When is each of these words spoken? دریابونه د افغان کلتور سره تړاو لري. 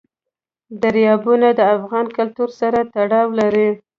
دریابونه 0.81 1.47
د 1.59 1.61
افغان 1.75 2.05
کلتور 2.17 2.49
سره 2.59 2.79
تړاو 2.93 3.27
لري. 3.39 3.69